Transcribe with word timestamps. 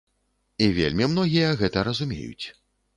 І 0.67 0.69
вельмі 0.79 1.09
многія 1.13 1.55
гэта 1.63 1.87
разумеюць. 1.93 2.45